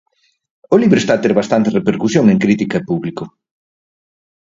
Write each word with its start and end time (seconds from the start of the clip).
O 0.73 0.75
libro 0.81 0.97
está 0.99 1.13
a 1.15 1.21
ter 1.23 1.33
bastante 1.41 1.75
repercusión 1.77 2.25
en 2.27 2.37
crítica 2.43 2.75
e 2.77 2.85
público. 2.89 3.23